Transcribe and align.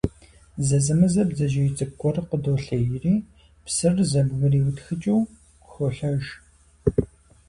Зэзэмызэ 0.67 1.23
бдзэжьей 1.29 1.69
цӀыкӀу 1.75 1.97
гуэр 1.99 2.17
къыдолъейри, 2.29 3.13
псыр 3.65 3.93
зэбгриутхыкӀыу, 4.11 5.21
холъэж. 5.69 6.23